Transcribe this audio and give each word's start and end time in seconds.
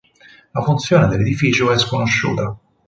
La 0.55 0.63
funzione 0.63 1.05
del'edificio 1.07 1.71
è 1.71 1.77
sconosciuta. 1.77 2.57